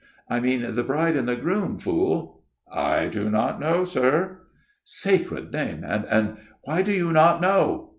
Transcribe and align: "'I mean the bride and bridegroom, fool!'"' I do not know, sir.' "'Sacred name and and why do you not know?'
"'I 0.31 0.39
mean 0.39 0.73
the 0.73 0.83
bride 0.83 1.15
and 1.15 1.27
bridegroom, 1.27 1.77
fool!'"' 1.79 2.43
I 2.95 3.05
do 3.05 3.29
not 3.29 3.59
know, 3.59 3.83
sir.' 3.83 4.39
"'Sacred 4.83 5.53
name 5.53 5.83
and 5.85 6.05
and 6.05 6.37
why 6.63 6.81
do 6.81 6.91
you 6.91 7.11
not 7.11 7.39
know?' 7.39 7.89